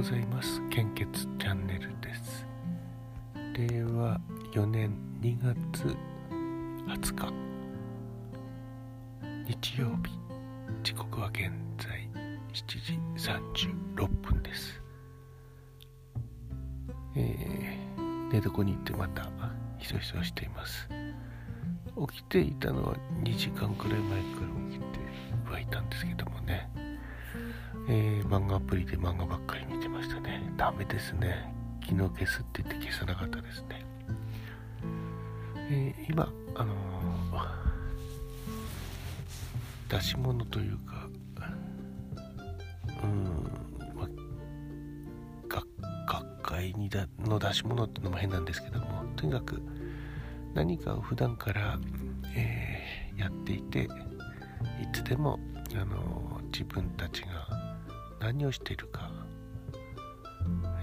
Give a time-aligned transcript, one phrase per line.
[0.00, 0.62] ございます。
[0.70, 2.46] 献血チャンネルです。
[3.52, 4.18] 令和
[4.54, 5.94] 4年2月
[6.86, 7.30] 20日。
[9.46, 10.18] 日曜日。
[10.82, 12.08] 時刻は現在
[12.54, 12.98] 7時
[13.28, 14.82] 36分です。
[17.14, 19.28] えー、寝床に行ってまた
[19.76, 20.88] ひそひそしています。
[22.08, 26.79] 起きていたのは2時間くらい前から起きてはいたんですけどもね。
[27.88, 30.52] えー、漫画アプリで漫画ばっかり見てましたね。
[30.56, 31.60] ダメですね。
[31.90, 33.84] 昨日消すって言って消さなかったですね、
[35.56, 41.08] えー、今あのー、出し物というか
[43.02, 43.24] うん
[43.96, 44.08] ま
[45.48, 45.66] 学
[46.06, 49.60] 学会にだの出し物ってのも変なんですけどもとにかく
[50.54, 51.78] 何かを普段から、
[52.36, 53.88] えー、やっていてい
[54.92, 55.40] つでも
[55.74, 57.69] あの自分たちが
[58.20, 59.10] 何をしているか、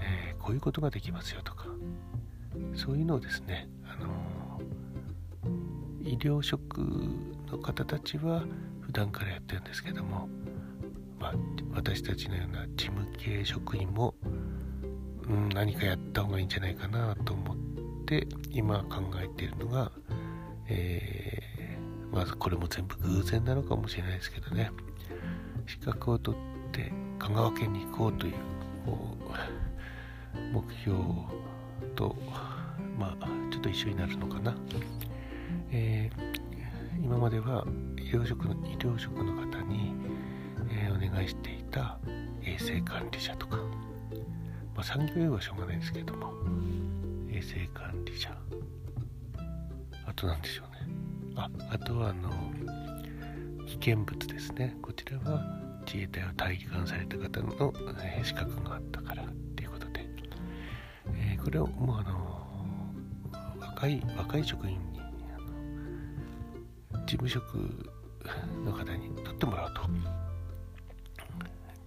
[0.02, 1.66] えー、こういうことができますよとか
[2.74, 6.78] そういうのをですね、あのー、医療職
[7.50, 8.42] の方たちは
[8.80, 10.28] 普段からやってるんですけども、
[11.20, 11.34] まあ、
[11.74, 14.14] 私たちのような事務系職員も、
[15.28, 17.56] うん、何かやった方がいいんじゃないかなと思っ
[18.06, 19.92] て今考えているのが、
[20.66, 24.70] えー、まずこれも全部偶然なのかもしれないですけどね。
[25.66, 26.40] 資格を取っ
[26.72, 28.34] て香川県に行こうという
[30.52, 30.98] 目標
[31.94, 32.16] と
[32.98, 34.54] まあちょっと一緒になるのかな、
[35.70, 37.64] えー、今までは
[37.96, 39.94] 医療職の医療職の方に、
[40.70, 41.98] えー、お願いしていた
[42.42, 43.56] 衛生管理者とか、
[44.74, 46.32] まあ、産業用はしょうがないですけども
[47.30, 48.36] 衛生管理者。
[50.06, 50.92] あと何でしょうね。
[51.36, 52.30] ああとはあの
[53.66, 54.76] 危険物ですね。
[54.80, 57.72] こちらは自衛隊を退官された方の、
[58.02, 60.06] え、資格があったからっていうことで、
[61.14, 62.46] えー、これをもうあの
[63.58, 65.38] 若い若い職員にあ
[66.92, 67.90] の事務職
[68.66, 69.80] の方に取ってもらうと。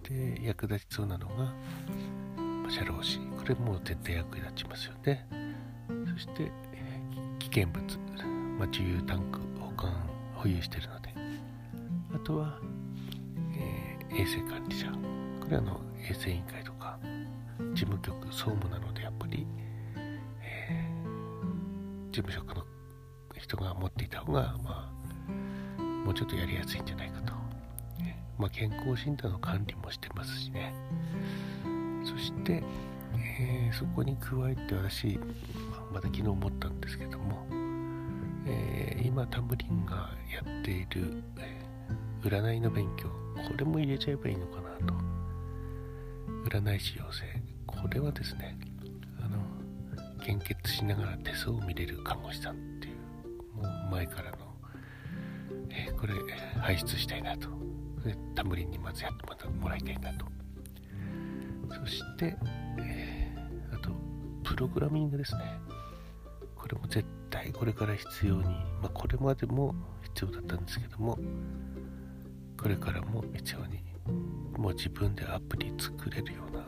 [0.08, 1.54] で役立ちそうなのが
[2.68, 3.20] 社労士。
[3.38, 5.28] これもう絶対役立ちますよね。
[6.12, 7.98] そして、えー、危険物、
[8.58, 9.92] まあ、重油タンク保管
[10.34, 11.14] 保有しているので。
[12.14, 12.58] あとは
[14.14, 14.86] 衛生管理者。
[15.40, 16.98] これはの衛生委員会とか
[17.74, 19.46] 事務局総務なのでやっぱり、
[19.96, 22.64] えー、事務職の
[23.38, 24.92] 人が持っていた方が、ま
[25.78, 27.32] あ、もうちょっとやりやすいんじゃないかと、
[28.38, 30.74] まあ、健康診断の管理もしてますしね。
[32.04, 32.62] そして、
[33.14, 35.18] えー、そこに加えて私
[35.92, 37.46] まだ昨日思ったんですけども、
[38.46, 41.22] え今タムリンがやっている、
[42.24, 43.21] 占いの勉強
[43.52, 44.94] これも入れちゃえばいいのかなと。
[46.48, 47.22] 占い師養成
[47.66, 48.58] これはですね
[49.20, 49.38] あの
[50.24, 54.38] 献血しながら手相を見れる看護師さんっていうもう前からの、
[55.70, 56.14] え、これ
[56.60, 57.48] 輩出したいなと。
[58.04, 60.26] でタムリンにまずやってもらいたいなと。
[61.68, 62.36] そして、
[62.78, 63.90] えー、あと
[64.42, 65.42] プログラミングですね。
[66.56, 68.44] これも絶対これから必要に
[68.80, 71.18] まあこれまでも必要だったんですけども
[72.62, 73.82] これからも必要に
[74.56, 76.64] もう自分でアプリ作れるような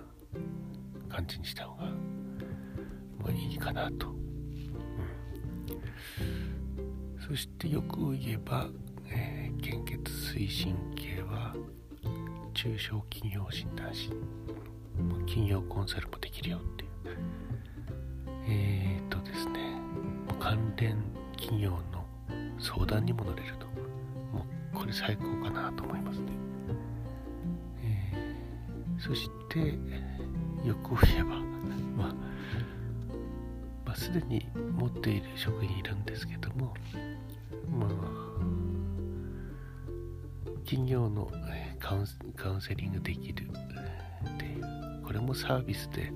[1.08, 4.16] 感じにした方がもういいかなと、うん、
[7.28, 8.66] そしてよく言えば、
[9.08, 11.54] えー、献血推進系は
[12.52, 14.10] 中小企業診断士
[15.26, 16.90] 企業コンサルもできるよっていう。
[18.48, 19.60] えー、っとですね
[20.40, 20.96] 関連
[21.36, 22.04] 企業の
[22.58, 23.64] 相談にも乗れると。
[24.74, 26.26] これ最高かなと思いますね、
[27.82, 29.78] えー、そして
[30.64, 31.36] 欲を言えば
[31.96, 32.14] まあ
[33.86, 36.74] まあ、すでに持っている職員いるんですけども
[37.70, 37.90] まあ
[40.64, 41.30] 企業の
[41.78, 46.10] カウンカウンセリングできるっていうこれもサービスで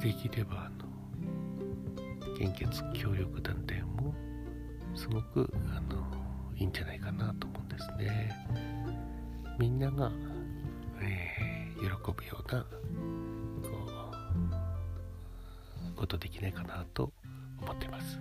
[0.00, 4.14] できればあの献血協力団体も
[4.94, 6.25] すごくあの
[6.56, 8.34] いいんじゃないかなと思うんですね。
[9.58, 10.10] みんなが、
[11.00, 12.68] えー、喜ぶようなこ
[15.94, 17.12] うことできないかなと
[17.62, 18.18] 思ってます。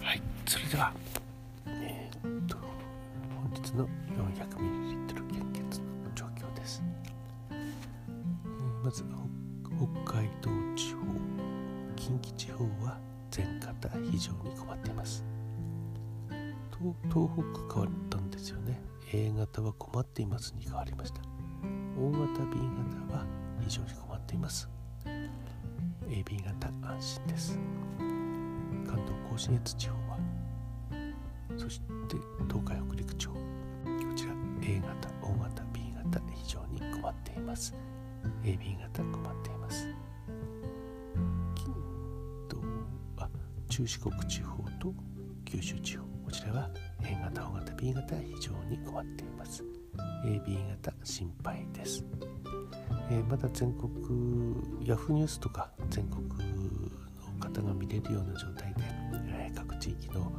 [0.00, 0.92] はい、それでは、
[1.66, 6.82] えー、っと本日の 400ml 献血の状況です。
[7.50, 9.04] えー、まず
[9.78, 11.02] 北海道地方
[11.94, 12.98] 近畿地方は
[13.30, 15.24] 全方非常に困っています
[17.12, 17.28] 東
[17.66, 18.80] 北変わったんですよね。
[19.12, 21.20] A 型は困っていますに変わりました。
[21.98, 22.58] 大型 B
[23.08, 23.26] 型は
[23.60, 24.68] 非常に困っています。
[26.08, 27.58] AB 型安心です。
[28.86, 30.18] 関東甲信越地方は
[31.56, 32.16] そして
[32.48, 33.40] 東海北陸地方こ
[34.14, 34.32] ちら
[34.62, 37.74] A 型大型 B 型非常に困っています。
[38.44, 39.88] AB 型困っています。
[42.48, 42.56] と
[43.16, 43.28] あ
[43.68, 44.94] 中四国地方と
[45.44, 46.07] 九州地方。
[46.28, 46.68] こちらは
[47.02, 49.64] A 型大型 B 型非常に困っています。
[50.26, 52.04] AB 型心配です、
[53.10, 53.88] えー、まだ全国
[54.84, 58.82] ヤフーニュースとか全国の方が見れるような状態で、
[59.30, 60.30] えー、各地域の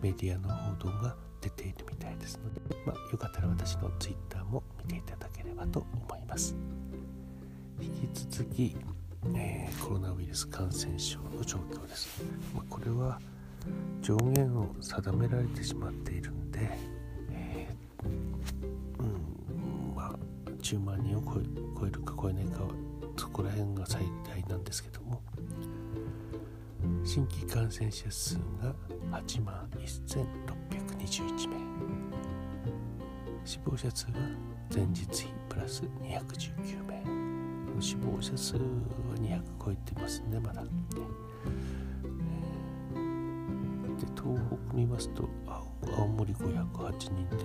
[0.00, 6.54] メディアの報道が出ているみたいですので、まあ、よかったら私の Twitter も見ていただければと思います。
[7.80, 8.76] 引き続き、
[9.34, 12.22] えー、コロナウイルス感染症の状況です、
[12.54, 13.18] まあ、これは
[14.00, 16.70] 上限を定められてしまっているんで、
[17.30, 22.70] えー、うんまあ10万人を超えるか超えないかは
[23.16, 25.20] そこら辺が最大なんですけども
[27.04, 28.74] 新規感染者数が
[29.10, 31.56] 8万1621名。
[33.44, 34.12] 死亡者数は
[34.74, 37.80] 前日比プラス219名。
[37.80, 38.60] 死亡者数は
[39.16, 40.68] 200超えてますねまだ、ね、
[44.22, 44.38] 東
[44.68, 45.28] 北見ますと
[45.96, 47.44] 青森508人で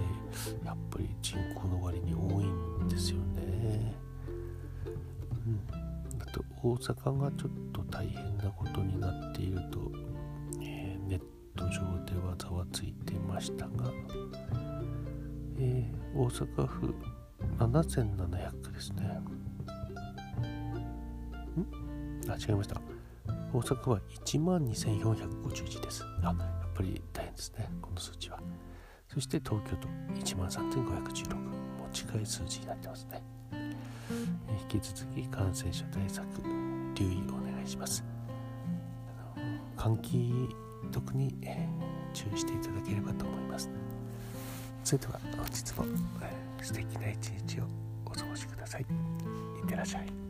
[0.66, 2.46] やっぱり人口の割に多い
[2.84, 3.96] んですよね。
[5.48, 5.60] うん。
[6.20, 9.92] あと大阪がちょっと大変なことになっていると、
[10.62, 11.20] えー、ネッ
[11.56, 13.92] ト上ではざわついてましたが、
[15.58, 16.94] えー、大阪府
[17.58, 19.04] 7700ですね。
[21.58, 22.30] ん？
[22.30, 22.82] あ違いました。
[23.54, 26.04] 大阪は1万2451です。
[26.22, 26.34] あ
[26.76, 28.40] ぱり大変ですねこの数値は。
[29.08, 29.88] そして東京都
[30.20, 33.24] 1万3516も近い数字になってますね。
[34.72, 36.28] 引き続き感染症対策
[36.96, 38.04] 留意お願いします。
[39.78, 40.50] 換気
[40.92, 41.34] 特に、
[42.14, 43.70] 注意していただければと思います。
[44.84, 45.86] それでは本日も、
[46.22, 47.64] え、素敵な一日を
[48.06, 48.82] お過ごしください。
[48.82, 48.86] い
[49.64, 50.25] ってらっしゃい。